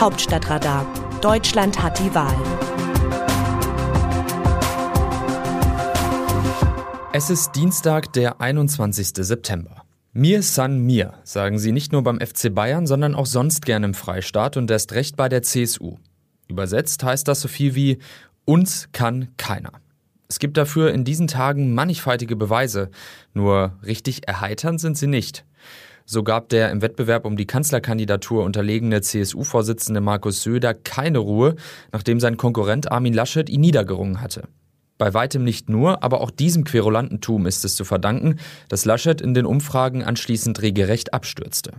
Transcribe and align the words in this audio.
Hauptstadtradar. 0.00 0.86
Deutschland 1.20 1.82
hat 1.82 1.98
die 1.98 2.14
Wahl. 2.14 2.34
Es 7.12 7.28
ist 7.28 7.52
Dienstag, 7.52 8.10
der 8.14 8.40
21. 8.40 9.08
September. 9.14 9.82
Mir 10.14 10.42
san 10.42 10.78
mir, 10.78 11.12
sagen 11.24 11.58
sie 11.58 11.72
nicht 11.72 11.92
nur 11.92 12.02
beim 12.02 12.18
FC 12.18 12.54
Bayern, 12.54 12.86
sondern 12.86 13.14
auch 13.14 13.26
sonst 13.26 13.66
gern 13.66 13.84
im 13.84 13.92
Freistaat 13.92 14.56
und 14.56 14.70
erst 14.70 14.92
recht 14.92 15.16
bei 15.16 15.28
der 15.28 15.42
CSU. 15.42 15.98
Übersetzt 16.48 17.04
heißt 17.04 17.28
das 17.28 17.42
so 17.42 17.48
viel 17.48 17.74
wie 17.74 17.98
uns 18.46 18.88
kann 18.92 19.28
keiner. 19.36 19.72
Es 20.28 20.38
gibt 20.38 20.56
dafür 20.56 20.94
in 20.94 21.04
diesen 21.04 21.26
Tagen 21.26 21.74
mannigfaltige 21.74 22.36
Beweise, 22.36 22.90
nur 23.34 23.78
richtig 23.84 24.26
erheiternd 24.26 24.80
sind 24.80 24.96
sie 24.96 25.08
nicht. 25.08 25.44
So 26.12 26.24
gab 26.24 26.48
der 26.48 26.72
im 26.72 26.82
Wettbewerb 26.82 27.24
um 27.24 27.36
die 27.36 27.46
Kanzlerkandidatur 27.46 28.42
unterlegene 28.42 29.00
CSU-Vorsitzende 29.00 30.00
Markus 30.00 30.42
Söder 30.42 30.74
keine 30.74 31.18
Ruhe, 31.18 31.54
nachdem 31.92 32.18
sein 32.18 32.36
Konkurrent 32.36 32.90
Armin 32.90 33.14
Laschet 33.14 33.48
ihn 33.48 33.60
niedergerungen 33.60 34.20
hatte. 34.20 34.48
Bei 34.98 35.14
weitem 35.14 35.44
nicht 35.44 35.68
nur, 35.68 36.02
aber 36.02 36.20
auch 36.20 36.32
diesem 36.32 36.64
Querulantentum 36.64 37.46
ist 37.46 37.64
es 37.64 37.76
zu 37.76 37.84
verdanken, 37.84 38.40
dass 38.68 38.86
Laschet 38.86 39.20
in 39.20 39.34
den 39.34 39.46
Umfragen 39.46 40.02
anschließend 40.02 40.60
regelrecht 40.62 41.14
abstürzte. 41.14 41.74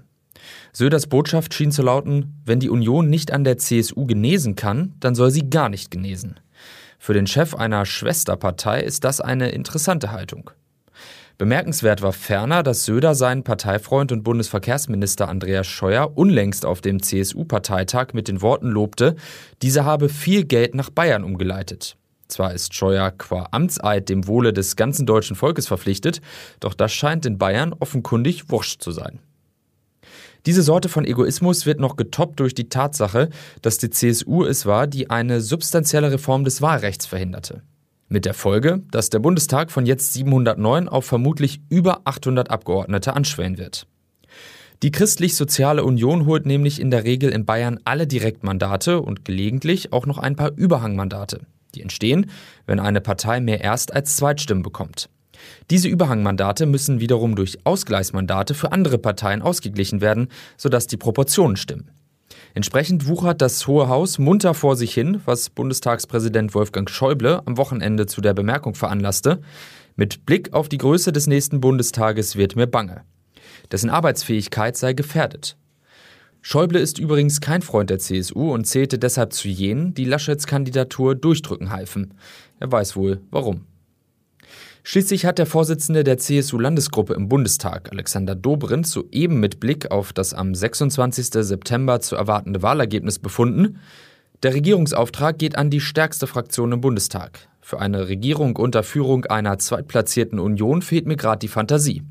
Söders 0.72 1.08
Botschaft 1.08 1.54
schien 1.54 1.74
zu 1.74 1.82
lauten, 1.82 2.42
wenn 2.46 2.62
die 2.62 2.70
Union 2.70 3.10
nicht 3.10 3.34
an 3.34 3.44
der 3.44 3.58
CSU 3.58 4.06
genesen 4.06 4.56
kann, 4.56 4.94
dann 5.02 5.14
soll 5.14 5.32
sie 5.32 5.50
gar 5.50 5.68
nicht 5.68 5.92
genesen. 5.92 6.40
Für 7.00 7.14
den 7.14 7.28
Chef 7.28 7.54
einer 7.54 7.86
Schwesterpartei 7.86 8.80
ist 8.80 9.04
das 9.04 9.20
eine 9.20 9.50
interessante 9.50 10.14
Haltung. 10.14 10.52
Bemerkenswert 11.42 12.04
war 12.04 12.14
ferner, 12.14 12.62
dass 12.62 12.86
Söder 12.86 13.16
seinen 13.16 13.44
Parteifreund 13.44 14.12
und 14.12 14.22
Bundesverkehrsminister 14.22 15.28
Andreas 15.28 15.66
Scheuer 15.66 16.16
unlängst 16.16 16.68
auf 16.68 16.82
dem 16.82 17.02
CSU-Parteitag 17.02 18.14
mit 18.14 18.28
den 18.28 18.44
Worten 18.44 18.68
lobte, 18.68 19.16
dieser 19.64 19.84
habe 19.84 20.08
viel 20.08 20.46
Geld 20.46 20.76
nach 20.76 20.92
Bayern 20.92 21.24
umgeleitet. 21.24 21.98
Zwar 22.28 22.54
ist 22.54 22.76
Scheuer 22.76 23.10
qua 23.10 23.48
Amtseid 23.50 24.08
dem 24.10 24.28
Wohle 24.28 24.54
des 24.54 24.76
ganzen 24.76 25.08
deutschen 25.08 25.36
Volkes 25.36 25.66
verpflichtet, 25.66 26.22
doch 26.60 26.76
das 26.76 26.94
scheint 26.94 27.26
in 27.26 27.40
Bayern 27.40 27.74
offenkundig 27.74 28.52
wurscht 28.52 28.84
zu 28.84 28.92
sein. 28.92 29.18
Diese 30.46 30.62
Sorte 30.62 30.90
von 30.90 31.06
Egoismus 31.06 31.66
wird 31.66 31.80
noch 31.80 31.96
getoppt 31.96 32.40
durch 32.40 32.54
die 32.54 32.70
Tatsache, 32.70 33.32
dass 33.64 33.80
die 33.80 33.90
CSU 33.90 34.44
es 34.44 34.68
war, 34.68 34.86
die 34.86 35.10
eine 35.10 35.42
substanzielle 35.42 36.12
Reform 36.12 36.44
des 36.44 36.62
Wahlrechts 36.62 37.08
verhinderte. 37.08 37.64
Mit 38.12 38.26
der 38.26 38.34
Folge, 38.34 38.84
dass 38.92 39.10
der 39.10 39.20
Bundestag 39.20 39.72
von 39.72 39.86
jetzt 39.86 40.12
709 40.12 40.90
auf 40.90 41.06
vermutlich 41.06 41.62
über 41.70 42.02
800 42.04 42.52
Abgeordnete 42.52 43.16
anschwellen 43.16 43.58
wird. 43.58 43.88
Die 44.84 44.92
Christlich-Soziale 44.92 45.86
Union 45.86 46.26
holt 46.26 46.46
nämlich 46.46 46.82
in 46.82 46.92
der 46.92 47.06
Regel 47.06 47.30
in 47.30 47.46
Bayern 47.46 47.80
alle 47.86 48.08
Direktmandate 48.08 49.02
und 49.02 49.24
gelegentlich 49.24 49.94
auch 49.94 50.06
noch 50.06 50.18
ein 50.18 50.36
paar 50.36 50.52
Überhangmandate. 50.52 51.40
Die 51.74 51.82
entstehen, 51.82 52.30
wenn 52.66 52.82
eine 52.82 53.00
Partei 53.00 53.40
mehr 53.40 53.62
Erst- 53.62 53.94
als 53.94 54.18
Zweitstimmen 54.18 54.62
bekommt. 54.62 55.08
Diese 55.70 55.88
Überhangmandate 55.88 56.66
müssen 56.66 57.00
wiederum 57.00 57.38
durch 57.38 57.60
Ausgleichsmandate 57.64 58.56
für 58.56 58.74
andere 58.74 58.98
Parteien 58.98 59.42
ausgeglichen 59.42 60.02
werden, 60.02 60.28
sodass 60.58 60.86
die 60.86 60.98
Proportionen 60.98 61.56
stimmen. 61.56 61.92
Entsprechend 62.54 63.08
wuchert 63.08 63.42
das 63.42 63.66
Hohe 63.68 63.88
Haus 63.88 64.20
munter 64.20 64.54
vor 64.54 64.76
sich 64.76 64.94
hin, 64.94 65.22
was 65.26 65.50
Bundestagspräsident 65.50 66.54
Wolfgang 66.54 66.90
Schäuble 66.90 67.42
am 67.46 67.58
Wochenende 67.58 68.06
zu 68.06 68.22
der 68.22 68.34
Bemerkung 68.34 68.76
veranlasste. 68.76 69.42
Mit 69.96 70.26
Blick 70.26 70.54
auf 70.54 70.68
die 70.68 70.78
Größe 70.78 71.12
des 71.12 71.28
nächsten 71.28 71.62
Bundestages 71.62 72.36
wird 72.36 72.56
mir 72.56 72.68
bange. 72.68 73.04
Dessen 73.72 73.90
Arbeitsfähigkeit 73.90 74.76
sei 74.76 74.94
gefährdet. 74.94 75.58
Schäuble 76.42 76.80
ist 76.80 76.98
übrigens 76.98 77.40
kein 77.40 77.62
Freund 77.62 77.90
der 77.90 78.00
CSU 78.00 78.52
und 78.52 78.66
zählte 78.66 78.98
deshalb 78.98 79.32
zu 79.32 79.48
jenen, 79.48 79.94
die 79.94 80.06
Laschets 80.06 80.48
Kandidatur 80.48 81.14
durchdrücken 81.16 81.70
halfen. 81.70 82.16
Er 82.60 82.72
weiß 82.72 82.96
wohl 82.96 83.22
warum. 83.30 83.68
Schließlich 84.84 85.26
hat 85.26 85.38
der 85.38 85.46
Vorsitzende 85.46 86.04
der 86.04 86.18
CSU-Landesgruppe 86.18 87.14
im 87.14 87.30
Bundestag, 87.30 87.92
Alexander 87.92 88.34
Dobrindt, 88.34 88.88
soeben 88.88 89.40
mit 89.40 89.60
Blick 89.60 89.92
auf 89.92 90.12
das 90.12 90.34
am 90.34 90.56
26. 90.56 91.28
September 91.46 92.00
zu 92.00 92.16
erwartende 92.16 92.64
Wahlergebnis 92.64 93.20
befunden, 93.20 93.80
der 94.42 94.56
Regierungsauftrag 94.56 95.38
geht 95.38 95.56
an 95.56 95.70
die 95.70 95.82
stärkste 95.82 96.26
Fraktion 96.26 96.72
im 96.72 96.82
Bundestag. 96.82 97.48
Für 97.62 97.80
eine 97.80 98.08
Regierung 98.08 98.56
unter 98.56 98.82
Führung 98.82 99.26
einer 99.26 99.60
zweitplatzierten 99.60 100.40
Union 100.40 100.82
fehlt 100.82 101.06
mir 101.06 101.16
gerade 101.16 101.40
die 101.40 101.48
Fantasie. 101.48 102.02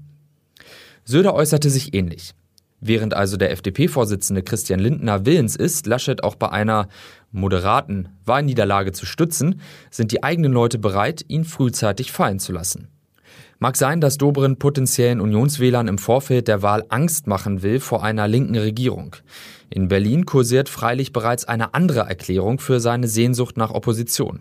Söder 1.04 1.34
äußerte 1.34 1.70
sich 1.70 1.92
ähnlich. 1.92 2.34
Während 2.80 3.14
also 3.14 3.36
der 3.36 3.50
FDP-Vorsitzende 3.50 4.42
Christian 4.42 4.80
Lindner 4.80 5.26
willens 5.26 5.54
ist, 5.54 5.86
Laschet 5.86 6.24
auch 6.24 6.34
bei 6.34 6.50
einer 6.50 6.88
moderaten 7.30 8.08
Wahlniederlage 8.24 8.92
zu 8.92 9.04
stützen, 9.04 9.60
sind 9.90 10.12
die 10.12 10.22
eigenen 10.22 10.52
Leute 10.52 10.78
bereit, 10.78 11.24
ihn 11.28 11.44
frühzeitig 11.44 12.10
fallen 12.10 12.38
zu 12.38 12.52
lassen. 12.52 12.88
Mag 13.58 13.76
sein, 13.76 14.00
dass 14.00 14.16
Dobrindt 14.16 14.58
potenziellen 14.58 15.20
Unionswählern 15.20 15.86
im 15.86 15.98
Vorfeld 15.98 16.48
der 16.48 16.62
Wahl 16.62 16.86
Angst 16.88 17.26
machen 17.26 17.62
will 17.62 17.78
vor 17.78 18.02
einer 18.02 18.26
linken 18.26 18.56
Regierung. 18.56 19.16
In 19.68 19.88
Berlin 19.88 20.24
kursiert 20.24 20.70
freilich 20.70 21.12
bereits 21.12 21.44
eine 21.44 21.74
andere 21.74 22.00
Erklärung 22.00 22.58
für 22.58 22.80
seine 22.80 23.06
Sehnsucht 23.06 23.58
nach 23.58 23.70
Opposition. 23.70 24.40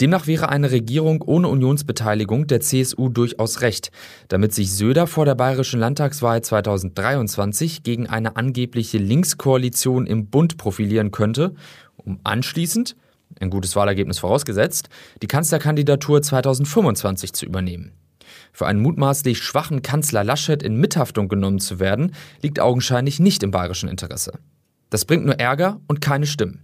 Demnach 0.00 0.26
wäre 0.26 0.48
eine 0.48 0.72
Regierung 0.72 1.22
ohne 1.22 1.48
Unionsbeteiligung 1.48 2.48
der 2.48 2.60
CSU 2.60 3.08
durchaus 3.08 3.60
recht, 3.60 3.92
damit 4.28 4.52
sich 4.52 4.72
Söder 4.72 5.06
vor 5.06 5.24
der 5.24 5.36
bayerischen 5.36 5.78
Landtagswahl 5.78 6.42
2023 6.42 7.84
gegen 7.84 8.08
eine 8.08 8.36
angebliche 8.36 8.98
Linkskoalition 8.98 10.06
im 10.06 10.26
Bund 10.26 10.56
profilieren 10.56 11.12
könnte, 11.12 11.54
um 11.96 12.18
anschließend, 12.24 12.96
ein 13.40 13.50
gutes 13.50 13.76
Wahlergebnis 13.76 14.18
vorausgesetzt, 14.18 14.88
die 15.22 15.26
Kanzlerkandidatur 15.26 16.22
2025 16.22 17.32
zu 17.32 17.46
übernehmen. 17.46 17.92
Für 18.52 18.66
einen 18.66 18.80
mutmaßlich 18.80 19.38
schwachen 19.38 19.82
Kanzler 19.82 20.24
Laschet 20.24 20.62
in 20.62 20.76
Mithaftung 20.76 21.28
genommen 21.28 21.58
zu 21.58 21.78
werden, 21.78 22.12
liegt 22.42 22.60
augenscheinlich 22.60 23.20
nicht 23.20 23.42
im 23.42 23.50
bayerischen 23.50 23.88
Interesse. 23.88 24.38
Das 24.90 25.04
bringt 25.04 25.24
nur 25.24 25.38
Ärger 25.40 25.80
und 25.86 26.00
keine 26.00 26.26
Stimmen. 26.26 26.63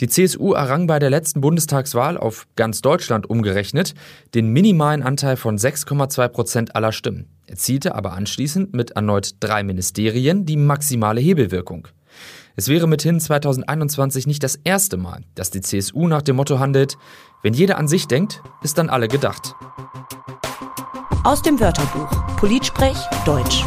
Die 0.00 0.08
CSU 0.08 0.52
errang 0.52 0.86
bei 0.86 0.98
der 0.98 1.08
letzten 1.08 1.40
Bundestagswahl 1.40 2.18
auf 2.18 2.46
ganz 2.54 2.82
Deutschland 2.82 3.30
umgerechnet 3.30 3.94
den 4.34 4.48
minimalen 4.48 5.02
Anteil 5.02 5.36
von 5.36 5.56
6,2 5.56 6.28
Prozent 6.28 6.76
aller 6.76 6.92
Stimmen, 6.92 7.30
erzielte 7.46 7.94
aber 7.94 8.12
anschließend 8.12 8.74
mit 8.74 8.90
erneut 8.90 9.36
drei 9.40 9.62
Ministerien 9.62 10.44
die 10.44 10.58
maximale 10.58 11.22
Hebelwirkung. 11.22 11.88
Es 12.56 12.68
wäre 12.68 12.86
mithin 12.86 13.20
2021 13.20 14.26
nicht 14.26 14.42
das 14.42 14.56
erste 14.56 14.98
Mal, 14.98 15.22
dass 15.34 15.50
die 15.50 15.62
CSU 15.62 16.08
nach 16.08 16.22
dem 16.22 16.36
Motto 16.36 16.58
handelt, 16.58 16.98
wenn 17.42 17.54
jeder 17.54 17.78
an 17.78 17.88
sich 17.88 18.06
denkt, 18.06 18.42
ist 18.62 18.76
dann 18.76 18.90
alle 18.90 19.08
gedacht. 19.08 19.54
Aus 21.24 21.40
dem 21.40 21.58
Wörterbuch 21.58 22.36
Politsprech 22.36 22.96
Deutsch. 23.24 23.64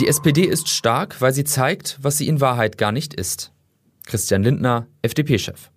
Die 0.00 0.08
SPD 0.08 0.42
ist 0.42 0.68
stark, 0.68 1.20
weil 1.20 1.32
sie 1.32 1.44
zeigt, 1.44 1.98
was 2.02 2.18
sie 2.18 2.26
in 2.26 2.40
Wahrheit 2.40 2.76
gar 2.76 2.90
nicht 2.90 3.14
ist. 3.14 3.52
Christian 4.06 4.42
Lindner, 4.42 4.86
FDP-Chef. 5.02 5.70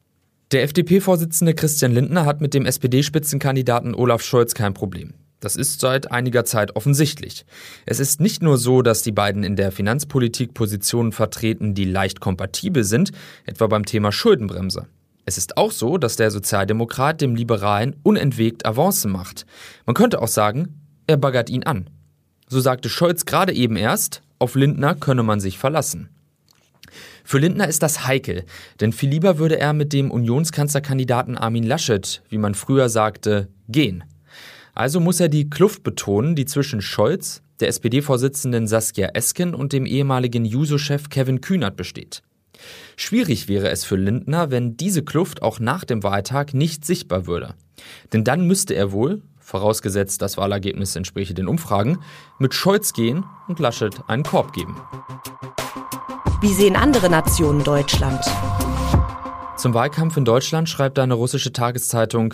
Der 0.52 0.64
FDP-Vorsitzende 0.64 1.54
Christian 1.54 1.92
Lindner 1.92 2.26
hat 2.26 2.42
mit 2.42 2.54
dem 2.54 2.66
SPD-Spitzenkandidaten 2.66 3.96
Olaf 3.96 4.22
Scholz 4.22 4.54
kein 4.54 4.74
Problem. 4.74 5.14
Das 5.40 5.56
ist 5.56 5.80
seit 5.80 6.12
einiger 6.12 6.46
Zeit 6.46 6.76
offensichtlich. 6.76 7.46
Es 7.86 8.00
ist 8.00 8.22
nicht 8.22 8.42
nur 8.42 8.58
so, 8.58 8.82
dass 8.82 9.02
die 9.02 9.12
beiden 9.12 9.44
in 9.44 9.56
der 9.56 9.72
Finanzpolitik 9.72 10.54
Positionen 10.54 11.12
vertreten, 11.12 11.74
die 11.74 11.86
leicht 11.86 12.20
kompatibel 12.20 12.84
sind, 12.84 13.12
etwa 13.46 13.68
beim 13.68 13.86
Thema 13.86 14.12
Schuldenbremse. 14.12 14.88
Es 15.26 15.38
ist 15.38 15.58
auch 15.58 15.72
so, 15.72 15.98
dass 15.98 16.16
der 16.16 16.32
Sozialdemokrat 16.32 17.22
dem 17.22 17.36
Liberalen 17.36 17.96
unentwegt 18.04 18.66
Avancen 18.66 19.12
macht. 19.12 19.46
Man 19.86 19.96
könnte 19.96 20.22
auch 20.22 20.28
sagen, 20.28 20.82
er 21.08 21.18
baggert 21.18 21.50
ihn 21.50 21.64
an. 21.64 21.90
So 22.48 22.60
sagte 22.60 22.90
Scholz 22.90 23.26
gerade 23.26 23.54
eben 23.54 23.76
erst, 23.76 24.22
auf 24.38 24.56
Lindner 24.56 24.96
könne 24.96 25.24
man 25.24 25.40
sich 25.40 25.58
verlassen. 25.58 26.10
Für 27.26 27.40
Lindner 27.40 27.68
ist 27.68 27.82
das 27.82 28.06
heikel, 28.06 28.44
denn 28.80 28.94
viel 28.94 29.10
lieber 29.10 29.40
würde 29.40 29.60
er 29.60 29.74
mit 29.74 29.94
dem 29.94 30.12
Unionskanzlerkandidaten 30.12 31.36
Armin 31.36 31.64
Laschet, 31.64 32.22
wie 32.30 32.38
man 32.38 32.54
früher 32.54 32.88
sagte, 32.88 33.50
gehen. 33.68 34.04
Also 34.76 35.00
muss 35.00 35.20
er 35.20 35.28
die 35.28 35.50
Kluft 35.50 35.82
betonen, 35.82 36.36
die 36.36 36.46
zwischen 36.46 36.82
Scholz, 36.82 37.42
der 37.60 37.70
SPD-Vorsitzenden 37.70 38.68
Saskia 38.68 39.08
Esken 39.16 39.56
und 39.56 39.74
dem 39.74 39.88
ehemaligen 39.88 40.46
Juso-Chef 40.46 41.10
Kevin 41.10 41.42
Kühnert 41.42 41.76
besteht. 41.76 42.22
Schwierig 42.96 43.48
wäre 43.48 43.70
es 43.70 43.86
für 43.86 43.96
Lindner, 43.96 44.52
wenn 44.52 44.78
diese 44.78 45.04
Kluft 45.04 45.42
auch 45.42 45.60
nach 45.60 45.84
dem 45.84 46.04
Wahltag 46.04 46.54
nicht 46.54 46.86
sichtbar 46.86 47.26
würde. 47.26 47.56
Denn 48.14 48.24
dann 48.24 48.46
müsste 48.46 48.76
er 48.76 48.92
wohl, 48.92 49.24
vorausgesetzt 49.40 50.22
das 50.22 50.38
Wahlergebnis 50.38 50.96
entspräche 50.96 51.34
den 51.34 51.48
Umfragen, 51.48 51.98
mit 52.38 52.54
Scholz 52.54 52.94
gehen 52.94 53.24
und 53.48 53.60
Laschet 53.60 53.96
einen 54.08 54.24
Korb 54.24 54.54
geben. 54.54 54.76
Wie 56.42 56.54
sehen 56.54 56.76
andere 56.76 57.10
Nationen 57.10 57.64
Deutschland? 57.64 58.20
Zum 59.56 59.74
Wahlkampf 59.74 60.18
in 60.18 60.26
Deutschland 60.26 60.68
schreibt 60.68 61.00
eine 61.00 61.14
russische 61.14 61.54
Tageszeitung, 61.54 62.34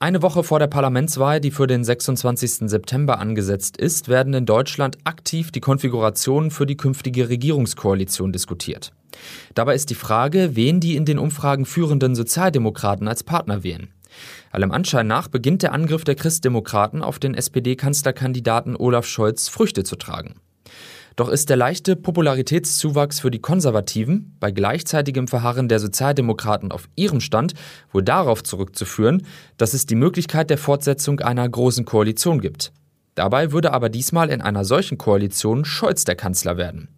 Eine 0.00 0.22
Woche 0.22 0.42
vor 0.42 0.58
der 0.58 0.66
Parlamentswahl, 0.66 1.40
die 1.40 1.52
für 1.52 1.68
den 1.68 1.84
26. 1.84 2.68
September 2.68 3.20
angesetzt 3.20 3.76
ist, 3.76 4.08
werden 4.08 4.34
in 4.34 4.46
Deutschland 4.46 4.98
aktiv 5.04 5.52
die 5.52 5.60
Konfigurationen 5.60 6.50
für 6.50 6.66
die 6.66 6.76
künftige 6.76 7.28
Regierungskoalition 7.28 8.32
diskutiert. 8.32 8.92
Dabei 9.54 9.74
ist 9.76 9.90
die 9.90 9.94
Frage, 9.94 10.56
wen 10.56 10.80
die 10.80 10.96
in 10.96 11.04
den 11.04 11.18
Umfragen 11.18 11.66
führenden 11.66 12.16
Sozialdemokraten 12.16 13.06
als 13.06 13.22
Partner 13.22 13.62
wählen. 13.62 13.92
Allem 14.50 14.72
Anschein 14.72 15.06
nach 15.06 15.28
beginnt 15.28 15.62
der 15.62 15.72
Angriff 15.72 16.02
der 16.02 16.16
Christdemokraten 16.16 17.02
auf 17.02 17.20
den 17.20 17.34
SPD-Kanzlerkandidaten 17.34 18.74
Olaf 18.74 19.06
Scholz 19.06 19.48
Früchte 19.48 19.84
zu 19.84 19.94
tragen. 19.94 20.34
Doch 21.20 21.28
ist 21.28 21.50
der 21.50 21.58
leichte 21.58 21.96
Popularitätszuwachs 21.96 23.20
für 23.20 23.30
die 23.30 23.42
Konservativen 23.42 24.34
bei 24.40 24.50
gleichzeitigem 24.50 25.28
Verharren 25.28 25.68
der 25.68 25.78
Sozialdemokraten 25.78 26.72
auf 26.72 26.88
ihrem 26.96 27.20
Stand 27.20 27.52
wohl 27.92 28.02
darauf 28.02 28.42
zurückzuführen, 28.42 29.26
dass 29.58 29.74
es 29.74 29.84
die 29.84 29.96
Möglichkeit 29.96 30.48
der 30.48 30.56
Fortsetzung 30.56 31.20
einer 31.20 31.46
großen 31.46 31.84
Koalition 31.84 32.40
gibt. 32.40 32.72
Dabei 33.16 33.52
würde 33.52 33.74
aber 33.74 33.90
diesmal 33.90 34.30
in 34.30 34.40
einer 34.40 34.64
solchen 34.64 34.96
Koalition 34.96 35.66
Scholz 35.66 36.06
der 36.06 36.16
Kanzler 36.16 36.56
werden. 36.56 36.88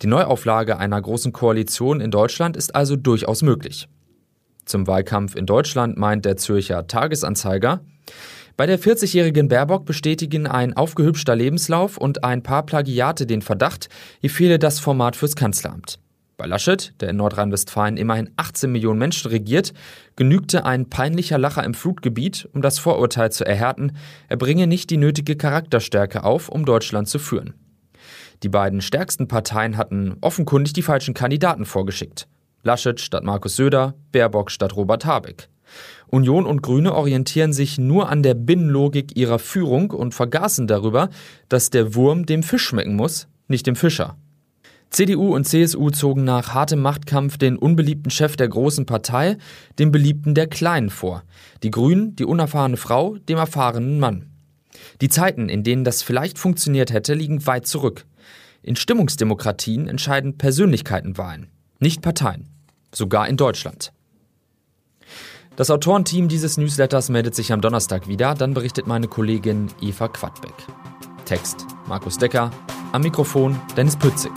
Die 0.00 0.06
Neuauflage 0.06 0.78
einer 0.78 1.02
großen 1.02 1.34
Koalition 1.34 2.00
in 2.00 2.10
Deutschland 2.10 2.56
ist 2.56 2.74
also 2.74 2.96
durchaus 2.96 3.42
möglich. 3.42 3.86
Zum 4.64 4.86
Wahlkampf 4.86 5.36
in 5.36 5.44
Deutschland 5.44 5.98
meint 5.98 6.24
der 6.24 6.38
Zürcher 6.38 6.86
Tagesanzeiger, 6.86 7.82
bei 8.58 8.66
der 8.66 8.80
40-jährigen 8.80 9.46
Baerbock 9.46 9.84
bestätigen 9.84 10.48
ein 10.48 10.76
aufgehübschter 10.76 11.36
Lebenslauf 11.36 11.96
und 11.96 12.24
ein 12.24 12.42
paar 12.42 12.66
Plagiate 12.66 13.24
den 13.24 13.40
Verdacht, 13.40 13.88
ihr 14.20 14.30
fehle 14.30 14.58
das 14.58 14.80
Format 14.80 15.14
fürs 15.14 15.36
Kanzleramt. 15.36 16.00
Bei 16.36 16.46
Laschet, 16.46 16.92
der 17.00 17.10
in 17.10 17.16
Nordrhein-Westfalen 17.18 17.96
immerhin 17.96 18.30
18 18.34 18.72
Millionen 18.72 18.98
Menschen 18.98 19.30
regiert, 19.30 19.74
genügte 20.16 20.64
ein 20.64 20.90
peinlicher 20.90 21.38
Lacher 21.38 21.62
im 21.62 21.72
Flutgebiet, 21.72 22.48
um 22.52 22.60
das 22.60 22.80
Vorurteil 22.80 23.30
zu 23.30 23.46
erhärten, 23.46 23.92
er 24.26 24.36
bringe 24.36 24.66
nicht 24.66 24.90
die 24.90 24.96
nötige 24.96 25.36
Charakterstärke 25.36 26.24
auf, 26.24 26.48
um 26.48 26.64
Deutschland 26.64 27.06
zu 27.06 27.20
führen. 27.20 27.54
Die 28.42 28.48
beiden 28.48 28.80
stärksten 28.80 29.28
Parteien 29.28 29.76
hatten 29.76 30.16
offenkundig 30.20 30.72
die 30.72 30.82
falschen 30.82 31.14
Kandidaten 31.14 31.64
vorgeschickt. 31.64 32.26
Laschet 32.64 32.98
statt 32.98 33.22
Markus 33.22 33.54
Söder, 33.54 33.94
Baerbock 34.10 34.50
statt 34.50 34.74
Robert 34.74 35.06
Habeck. 35.06 35.48
Union 36.06 36.46
und 36.46 36.62
Grüne 36.62 36.94
orientieren 36.94 37.52
sich 37.52 37.78
nur 37.78 38.08
an 38.08 38.22
der 38.22 38.34
Binnenlogik 38.34 39.16
ihrer 39.16 39.38
Führung 39.38 39.90
und 39.90 40.14
vergaßen 40.14 40.66
darüber, 40.66 41.10
dass 41.48 41.70
der 41.70 41.94
Wurm 41.94 42.26
dem 42.26 42.42
Fisch 42.42 42.64
schmecken 42.64 42.96
muss, 42.96 43.28
nicht 43.46 43.66
dem 43.66 43.76
Fischer. 43.76 44.16
CDU 44.90 45.34
und 45.34 45.44
CSU 45.44 45.90
zogen 45.90 46.24
nach 46.24 46.54
hartem 46.54 46.80
Machtkampf 46.80 47.36
den 47.36 47.58
unbeliebten 47.58 48.10
Chef 48.10 48.36
der 48.36 48.48
großen 48.48 48.86
Partei, 48.86 49.36
dem 49.78 49.92
beliebten 49.92 50.34
der 50.34 50.46
Kleinen 50.46 50.88
vor. 50.88 51.24
Die 51.62 51.70
Grünen, 51.70 52.16
die 52.16 52.24
unerfahrene 52.24 52.78
Frau, 52.78 53.16
dem 53.28 53.36
erfahrenen 53.36 54.00
Mann. 54.00 54.30
Die 55.02 55.10
Zeiten, 55.10 55.50
in 55.50 55.62
denen 55.62 55.84
das 55.84 56.02
vielleicht 56.02 56.38
funktioniert 56.38 56.92
hätte, 56.92 57.12
liegen 57.12 57.46
weit 57.46 57.66
zurück. 57.66 58.06
In 58.62 58.76
Stimmungsdemokratien 58.76 59.88
entscheiden 59.88 60.38
Persönlichkeitenwahlen, 60.38 61.48
nicht 61.80 62.00
Parteien. 62.00 62.48
Sogar 62.92 63.28
in 63.28 63.36
Deutschland. 63.36 63.92
Das 65.58 65.70
Autorenteam 65.70 66.28
dieses 66.28 66.56
Newsletters 66.56 67.08
meldet 67.08 67.34
sich 67.34 67.52
am 67.52 67.60
Donnerstag 67.60 68.06
wieder, 68.06 68.36
dann 68.36 68.54
berichtet 68.54 68.86
meine 68.86 69.08
Kollegin 69.08 69.66
Eva 69.80 70.06
Quadbeck. 70.06 70.54
Text 71.24 71.66
Markus 71.88 72.16
Decker, 72.16 72.52
am 72.92 73.02
Mikrofon 73.02 73.60
Dennis 73.76 73.96
Pützig. 73.96 74.30